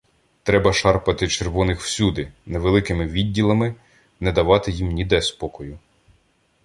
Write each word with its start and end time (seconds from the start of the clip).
Треба 0.43 0.73
шарпати 0.73 1.27
червоних 1.27 1.81
всюди, 1.81 2.31
невеликими 2.45 3.07
відділами,— 3.07 3.75
не 4.19 4.31
давати 4.31 4.71
їм 4.71 4.87
ніде 4.87 5.21
спокою. 5.21 5.79